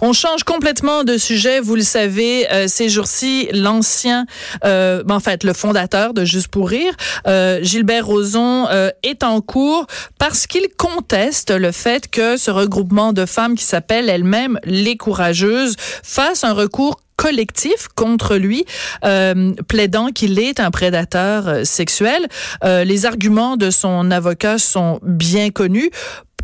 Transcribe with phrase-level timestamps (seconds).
[0.00, 4.26] On change complètement de sujet, vous le savez, euh, ces jours-ci, l'ancien,
[4.64, 6.94] euh, ben, en fait, le fondateur de Juste pour rire,
[7.26, 9.86] euh, Gilbert Rozon, euh, est en cours
[10.18, 15.76] parce qu'il conteste le fait que ce regroupement de femmes qui s'appelle elles-mêmes les courageuses
[16.02, 18.64] fasse un recours collectif contre lui,
[19.04, 22.26] euh, plaidant qu'il est un prédateur euh, sexuel.
[22.64, 25.90] Euh, les arguments de son avocat sont bien connus.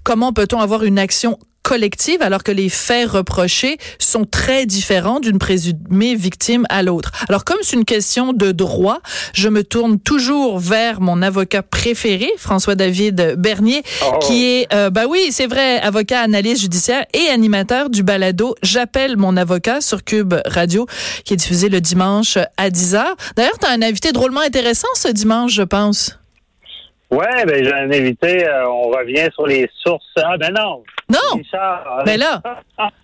[0.05, 5.39] Comment peut-on avoir une action collective alors que les faits reprochés sont très différents d'une
[5.39, 7.13] présumée victime à l'autre.
[7.29, 9.01] Alors comme c'est une question de droit,
[9.35, 14.19] je me tourne toujours vers mon avocat préféré, François-David Bernier, oh.
[14.21, 19.17] qui est, euh, bah oui, c'est vrai, avocat analyste judiciaire et animateur du balado J'appelle
[19.17, 20.87] mon avocat sur Cube Radio,
[21.24, 23.05] qui est diffusé le dimanche à 10h.
[23.37, 26.17] D'ailleurs, tu as un invité drôlement intéressant ce dimanche, je pense.
[27.11, 28.47] Ouais, ben j'ai un invité.
[28.47, 30.07] Euh, on revient sur les sources.
[30.16, 30.83] Ah ben non.
[31.09, 31.39] Non.
[31.39, 32.41] Richard, ben là,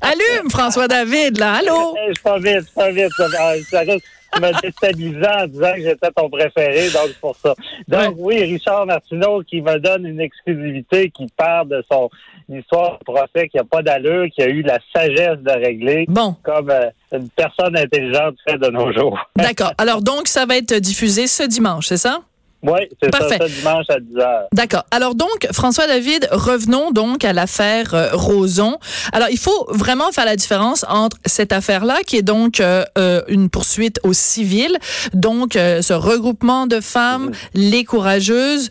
[0.01, 1.55] allume François David là.
[1.55, 1.97] Allô?
[2.15, 3.11] Je pas vite, pas vite.
[3.17, 3.29] Ça,
[3.69, 7.55] ça, tu m'as déstabilisé en disant que j'étais ton préféré, donc c'est pour ça.
[7.89, 12.09] Donc oui, Richard Martineau qui me donne une exclusivité, qui parle de son
[12.49, 16.37] histoire de procès qui a pas d'allure, qui a eu la sagesse de régler, bon.
[16.45, 19.19] comme euh, une personne intelligente fait de nos jours.
[19.35, 19.73] D'accord.
[19.79, 22.21] Alors donc ça va être diffusé ce dimanche, c'est ça?
[22.63, 24.45] Oui, c'est ça, ça, dimanche à 10 h.
[24.53, 24.85] D'accord.
[24.91, 28.79] Alors donc, François David, revenons donc à l'affaire euh, Roson.
[29.13, 33.23] Alors, il faut vraiment faire la différence entre cette affaire-là, qui est donc euh, euh
[33.29, 34.77] une poursuite au civil,
[35.13, 37.71] donc euh, ce regroupement de femmes, mm-hmm.
[37.71, 38.71] les courageuses,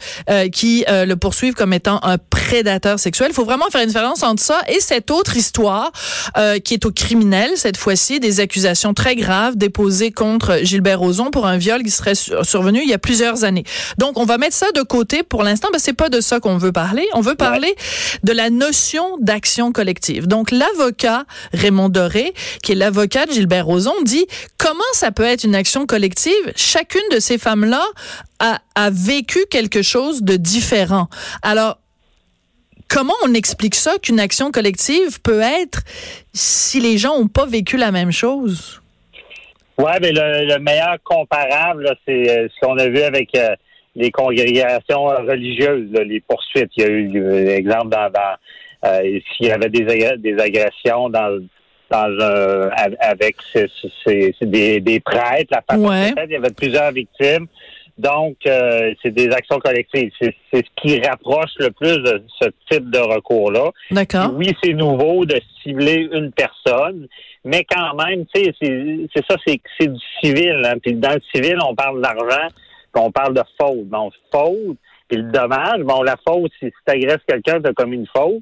[0.51, 3.29] qui le poursuivent comme étant un prédateur sexuel.
[3.31, 5.91] Il faut vraiment faire une différence entre ça et cette autre histoire
[6.63, 11.45] qui est au criminel, cette fois-ci, des accusations très graves déposées contre Gilbert Roson pour
[11.45, 13.63] un viol qui serait survenu il y a plusieurs années.
[13.97, 16.57] Donc, on va mettre ça de côté pour l'instant, mais c'est pas de ça qu'on
[16.57, 17.07] veut parler.
[17.13, 17.75] On veut parler
[18.23, 20.27] de la notion d'action collective.
[20.27, 22.33] Donc, l'avocat Raymond Doré,
[22.63, 24.25] qui est l'avocat de Gilbert Rozon, dit
[24.57, 26.33] comment ça peut être une action collective?
[26.55, 27.83] Chacune de ces femmes-là
[28.39, 31.07] a, a vécu quelque chose de différent.
[31.41, 31.77] Alors,
[32.87, 35.79] comment on explique ça qu'une action collective peut être
[36.33, 38.81] si les gens n'ont pas vécu la même chose?
[39.77, 43.55] Oui, mais le, meilleur comparable, c'est euh, ce qu'on a vu avec euh,
[43.95, 46.71] les congrégations religieuses, les poursuites.
[46.77, 48.35] Il y a eu, euh, exemple, dans, dans
[48.85, 49.85] euh, s'il y avait des,
[50.17, 51.39] des agressions dans
[51.89, 52.69] dans un,
[52.99, 53.35] avec
[54.41, 56.13] des, des prêtres, la ouais.
[56.25, 57.47] il y avait plusieurs victimes.
[57.97, 60.11] Donc, euh, c'est des actions collectives.
[60.19, 63.71] C'est ce qui rapproche le plus de ce type de recours-là.
[63.91, 64.33] D'accord.
[64.35, 67.07] Oui, c'est nouveau de cibler une personne,
[67.45, 70.61] mais quand même, tu sais, c'est ça, c'est du civil.
[70.65, 70.77] Hein.
[70.81, 72.47] Puis dans le civil, on parle d'argent,
[72.95, 73.85] on parle de faute.
[73.85, 77.97] Bon, faute, puis le dommage, bon, la faute, si tu agresses quelqu'un, tu as commis
[77.97, 78.41] une faute,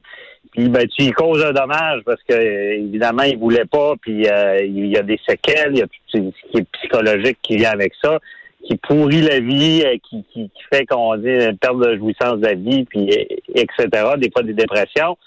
[0.52, 4.64] puis ben, tu y causes un dommage parce que, évidemment, il voulait pas, puis euh,
[4.64, 7.72] il y a des séquelles, il y a tout ce qui est psychologique qui vient
[7.72, 8.19] avec ça,
[8.66, 12.47] qui pourrit la vie, euh, qui, qui, fait qu'on dit une perte de jouissance de
[12.47, 13.09] la vie, puis
[13.56, 15.18] etc., des fois des dépressions.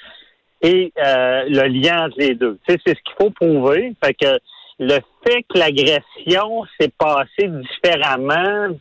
[0.63, 2.59] Et euh, le lien entre les deux.
[2.67, 3.93] Tu sais, c'est ce qu'il faut prouver.
[4.03, 4.39] Fait que
[4.79, 8.75] le fait que l'agression s'est passée différemment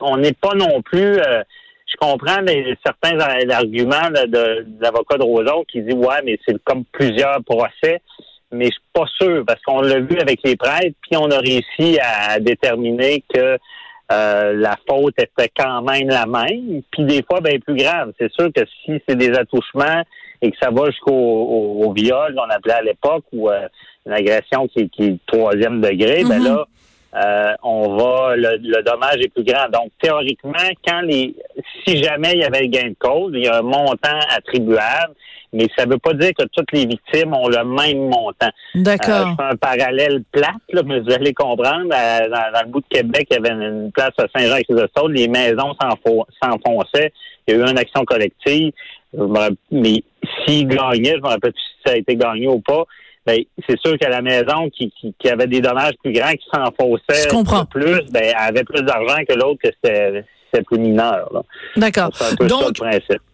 [0.00, 1.18] on n'est pas non plus.
[1.18, 1.42] Euh,
[1.86, 2.40] je comprends
[2.84, 3.18] certains
[3.50, 8.02] arguments de, l'avocat de Roson qui dit ouais, mais c'est comme plusieurs procès,
[8.52, 11.38] mais je suis pas sûr parce qu'on l'a vu avec les prêtres, puis on a
[11.38, 13.58] réussi à déterminer que
[14.10, 18.12] euh, la faute était quand même la même, puis des fois bien plus grave.
[18.18, 20.02] C'est sûr que si c'est des attouchements
[20.40, 23.68] et que ça va jusqu'au viol, qu'on appelait à l'époque, ou euh,
[24.06, 26.44] une agression qui, qui est troisième degré, ben mm-hmm.
[26.44, 26.66] là,
[27.14, 29.68] euh, on va le, dommage est plus grand.
[29.70, 30.52] Donc théoriquement,
[30.86, 31.34] quand les
[31.86, 35.14] si jamais il y avait le gain de cause, il y a un montant attribuable,
[35.52, 38.50] mais ça ne veut pas dire que toutes les victimes ont le même montant.
[38.74, 39.26] D'accord.
[39.26, 41.94] Euh, je fais un parallèle plate, là, mais vous allez comprendre.
[41.94, 45.74] Euh, dans, le bout de Québec, il y avait une place à Saint-Jean-Chrysostome, les maisons
[45.80, 47.12] s'enfonçaient.
[47.46, 48.72] Il y a eu une action collective.
[49.70, 50.02] Mais
[50.44, 52.84] s'ils gagnaient, je me rappelle si ça a été gagné ou pas,
[53.28, 54.90] ben, c'est sûr que la maison qui,
[55.28, 57.28] avait des dommages plus grands, qui s'enfonçait
[57.70, 61.30] plus, ben, avait plus d'argent que l'autre que c'était c'est plus mineur.
[61.76, 62.10] D'accord.
[62.40, 62.78] Donc,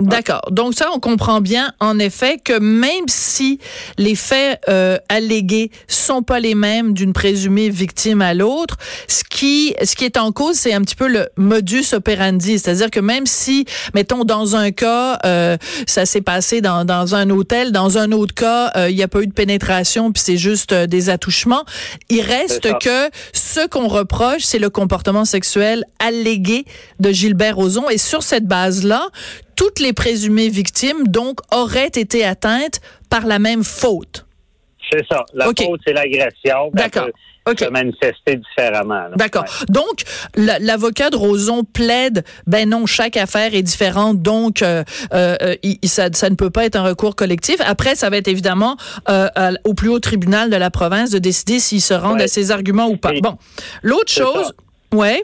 [0.00, 0.43] d'accord.
[0.50, 3.58] Donc ça, on comprend bien, en effet, que même si
[3.99, 8.76] les faits euh, allégués sont pas les mêmes d'une présumée victime à l'autre,
[9.08, 12.90] ce qui, ce qui est en cause, c'est un petit peu le modus operandi, c'est-à-dire
[12.90, 13.64] que même si,
[13.94, 15.56] mettons, dans un cas, euh,
[15.87, 19.08] ça s'est passé dans, dans un hôtel, dans un autre cas, euh, il n'y a
[19.08, 21.64] pas eu de pénétration, puis c'est juste euh, des attouchements,
[22.08, 23.11] il reste que
[23.54, 26.64] ce qu'on reproche, c'est le comportement sexuel allégué
[26.98, 27.88] de Gilbert Rozon.
[27.88, 29.06] Et sur cette base-là,
[29.54, 32.80] toutes les présumées victimes, donc, auraient été atteintes
[33.10, 34.26] par la même faute.
[34.90, 35.24] C'est ça.
[35.34, 36.70] La faute, c'est l'agression.
[36.72, 37.08] D'accord.
[37.46, 39.05] Se manifester différemment.
[39.17, 39.44] D'accord.
[39.69, 40.05] Donc,
[40.35, 44.82] l'avocat de Roson plaide, ben non, chaque affaire est différente, donc euh,
[45.12, 45.55] euh,
[45.85, 47.56] ça, ne peut pas être un recours collectif.
[47.61, 48.76] Après, ça va être évidemment
[49.11, 49.29] euh,
[49.64, 52.88] au plus haut tribunal de la province de décider s'il se rendent à ses arguments
[52.88, 53.12] ou pas.
[53.23, 53.37] bon,
[53.82, 54.55] l'autre chose,
[54.94, 55.23] ouais.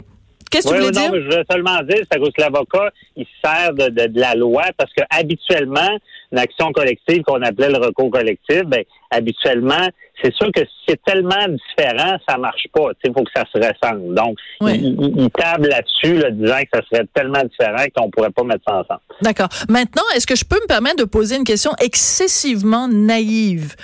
[0.51, 1.13] Qu'est-ce que tu voulais dire?
[1.15, 5.03] je veux seulement dire, c'est que l'avocat, il sert de, de, la loi parce que
[5.11, 5.99] habituellement,
[6.33, 9.89] une action collective qu'on appelait le recours collectif, ben, habituellement,
[10.23, 12.91] c'est sûr que c'est tellement différent, ça marche pas.
[13.05, 14.15] Il faut que ça se ressemble.
[14.15, 18.63] Donc, il, table là-dessus, là, disant que ça serait tellement différent qu'on pourrait pas mettre
[18.67, 19.01] ça ensemble.
[19.23, 19.49] D'accord.
[19.69, 23.77] Maintenant, est-ce que je peux me permettre de poser une question excessivement naïve?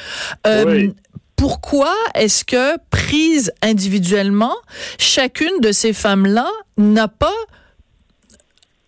[0.46, 0.94] Euh, oui
[1.36, 4.54] pourquoi est-ce que, prise individuellement,
[4.98, 7.34] chacune de ces femmes-là n'a pas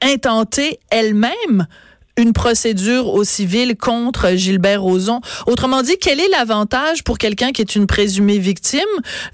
[0.00, 1.67] intenté elle-même
[2.17, 5.21] une procédure au civil contre Gilbert Rozon?
[5.47, 8.81] Autrement dit, quel est l'avantage pour quelqu'un qui est une présumée victime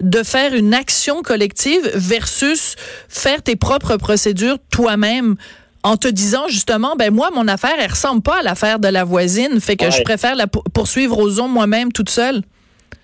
[0.00, 2.74] de faire une action collective versus
[3.08, 5.36] faire tes propres procédures toi-même
[5.82, 9.04] en te disant justement, ben moi, mon affaire, elle ressemble pas à l'affaire de la
[9.04, 12.42] voisine, fait que je préfère la poursuivre Rozon moi-même toute seule?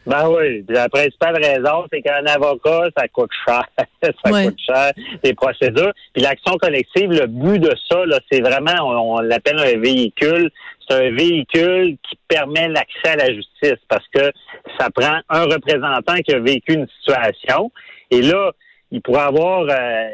[0.06, 0.64] Ben oui.
[0.68, 3.64] la principale raison, c'est qu'un avocat, ça coûte cher.
[4.02, 4.92] ça coûte cher,
[5.22, 5.92] les procédures.
[6.12, 10.50] Puis l'action collective, le but de ça, c'est vraiment, on, l'appelle un véhicule.
[10.88, 14.32] C'est un véhicule qui permet l'accès à la justice parce que
[14.78, 17.70] ça prend un représentant qui a vécu une situation.
[18.10, 18.52] Et là,
[18.90, 19.66] il pourrait avoir...
[19.70, 20.08] Euh,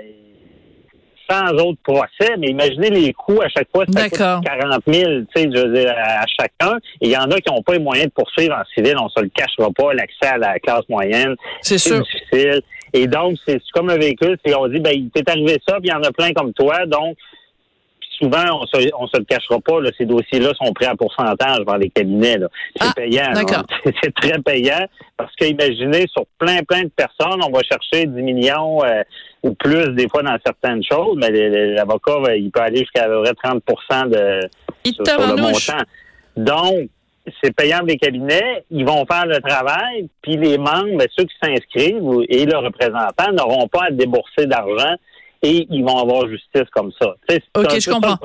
[1.29, 5.27] sans autres procès, mais imaginez les coûts à chaque fois, ça coûte 40 000, tu
[5.35, 6.79] sais, je veux dire, à chacun.
[7.01, 9.21] Il y en a qui n'ont pas les moyens de poursuivre en civil, on se
[9.21, 12.61] le cachera pas, l'accès à la classe moyenne, c'est difficile.
[12.93, 15.89] Et donc, c'est comme un véhicule, c'est on dit, ben, il t'est arrivé ça, puis
[15.89, 17.17] il y en a plein comme toi, donc
[18.19, 21.65] souvent, on se, on se le cachera pas, là, ces dossiers-là sont pris à pourcentage
[21.65, 22.39] par les cabinets.
[22.77, 23.33] C'est ah, payant.
[24.03, 24.87] C'est très payant
[25.17, 29.03] parce que imaginez, sur plein, plein de personnes, on va chercher 10 millions euh,
[29.47, 31.31] ou plus des fois dans certaines choses, mais
[31.75, 33.63] l'avocat, il peut aller jusqu'à 30
[34.11, 34.41] de
[34.85, 35.83] sur, le montant.
[36.37, 36.89] Donc,
[37.43, 41.35] c'est payant des cabinets, ils vont faire le travail, puis les membres, ben, ceux qui
[41.43, 44.95] s'inscrivent et le représentant n'auront pas à débourser d'argent
[45.43, 47.15] et ils vont avoir justice comme ça.
[47.55, 48.19] OK, je comprends.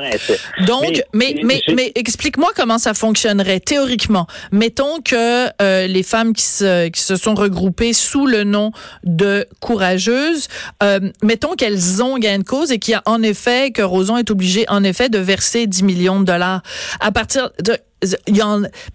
[0.68, 4.28] Donc, mais, mais, mais, explique-moi comment ça fonctionnerait théoriquement.
[4.52, 8.72] Mettons que euh, les femmes qui se, qui se sont regroupées sous le nom
[9.04, 10.48] de courageuses,
[10.84, 14.18] euh, mettons qu'elles ont gain de cause et qu'il y a en effet, que Roson
[14.18, 16.62] est obligé en effet de verser 10 millions de dollars.
[17.00, 17.78] À partir de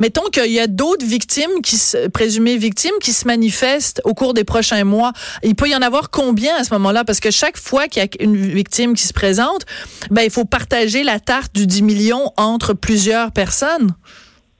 [0.01, 1.77] mettons qu'il y a d'autres victimes qui
[2.13, 5.13] présumées victimes qui se manifestent au cours des prochains mois.
[5.43, 7.05] Il peut y en avoir combien à ce moment-là?
[7.05, 9.65] Parce que chaque fois qu'il y a une victime qui se présente,
[10.11, 13.91] ben, il faut partager la tarte du 10 millions entre plusieurs personnes.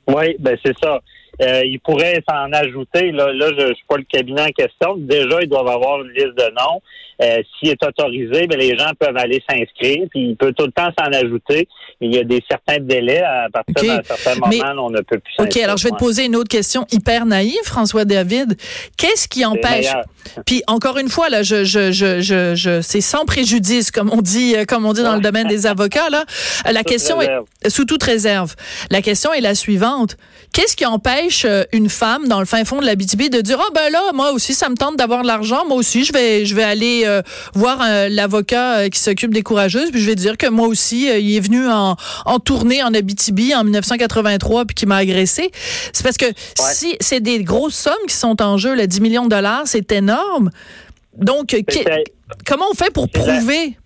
[0.09, 1.01] Oui, ben, c'est ça.
[1.43, 3.13] Euh, il pourrait s'en ajouter.
[3.13, 4.97] Là, là je ne suis pas le cabinet en question.
[4.97, 6.81] Déjà, ils doivent avoir une liste de noms.
[7.23, 10.07] Euh, S'il est autorisé, ben, les gens peuvent aller s'inscrire.
[10.11, 11.69] Puis il peut tout le temps s'en ajouter.
[12.01, 13.23] Mais il y a des certains délais.
[13.23, 16.27] À partir d'un certain moment, on ne peut plus OK, alors je vais te poser
[16.27, 18.57] une autre question hyper naïve, François David.
[18.97, 19.93] Qu'est-ce qui empêche...
[20.45, 24.21] Puis encore une fois, là, je, je, je, je, je c'est sans préjudice, comme on
[24.21, 26.11] dit, euh, comme on dit dans le domaine des avocats.
[26.11, 26.25] Là,
[26.71, 28.55] la question est sous toute réserve.
[28.91, 30.17] La question est la suivante
[30.53, 33.59] Qu'est-ce qui empêche euh, une femme dans le fin fond de la BTB de dire,
[33.61, 36.15] ah oh, ben là, moi aussi, ça me tente d'avoir de l'argent, moi aussi, je
[36.15, 37.23] vais, je vais aller euh,
[37.55, 41.37] voir euh, l'avocat qui s'occupe des courageuses, puis je vais dire que moi aussi, il
[41.37, 45.51] est venu en, en tournée en Abitibi en 1983 puis qui m'a agressé.
[45.93, 49.25] C'est parce que si c'est des grosses sommes qui sont en jeu, le 10 millions
[49.25, 50.51] de dollars, c'est énorme.
[51.17, 51.57] Donc,
[52.47, 53.77] comment on fait pour prouver?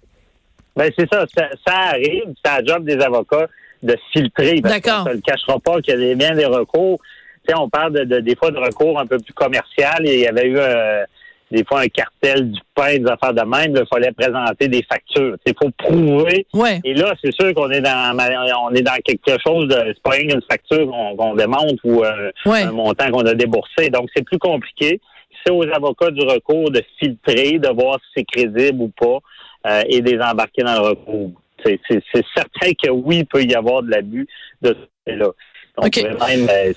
[0.76, 3.48] Ben c'est ça, ça, ça, arrive, c'est la job des avocats
[3.82, 4.60] de filtrer.
[4.60, 5.04] D'accord.
[5.04, 6.98] Ça ne le cachera pas qu'il y a bien des recours.
[7.44, 10.06] Tu sais, on parle de, des fois de recours un peu plus commercial.
[10.06, 11.04] Et il y avait eu euh,
[11.50, 13.74] des fois un cartel du pain, des affaires de même.
[13.76, 15.36] Il fallait présenter des factures.
[15.46, 16.46] Il faut prouver.
[16.54, 16.80] Ouais.
[16.84, 18.16] Et là, c'est sûr qu'on est dans
[18.62, 22.72] on est dans quelque chose de c'est pas une facture qu'on démontre ou euh, un
[22.72, 23.90] montant qu'on a déboursé.
[23.90, 25.00] Donc, c'est plus compliqué.
[25.44, 29.18] C'est aux avocats du recours de filtrer, de voir si c'est crédible ou pas.
[29.66, 31.32] euh, et des embarquer dans le recours.
[31.64, 34.26] C'est certain que oui, il peut y avoir de l'abus
[34.62, 34.74] de
[35.06, 35.28] ce là
[35.78, 36.72] même, euh,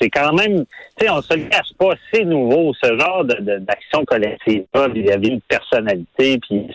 [0.00, 0.64] c'est quand même,
[0.98, 5.10] tu sais, on se le cache pas, c'est nouveau, ce genre d'action collective Il y
[5.10, 6.66] avait une personnalité, puis,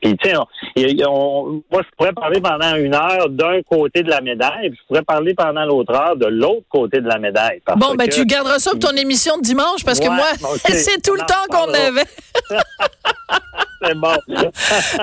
[0.00, 4.70] puis tu sais, moi, je pourrais parler pendant une heure d'un côté de la médaille,
[4.70, 7.60] puis je pourrais parler pendant l'autre heure de l'autre côté de la médaille.
[7.76, 10.26] Bon, ben, tu garderas ça pour ton émission de dimanche, parce que moi,
[10.66, 12.04] c'est tout le temps qu'on avait.
[13.86, 14.16] c'est bon.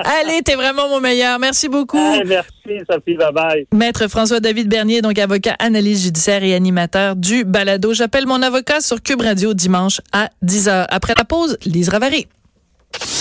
[0.04, 1.38] Allez, t'es vraiment mon meilleur.
[1.38, 2.16] Merci beaucoup.
[2.24, 3.16] merci, Sophie.
[3.16, 3.66] Bye-bye.
[3.72, 7.94] Maître François-David Bernier, donc avocat, analyse judiciaire et animateur du balado.
[7.94, 10.86] J'appelle mon avocat sur Cube Radio dimanche à 10h.
[10.88, 12.26] Après la pause, Lise Ravary.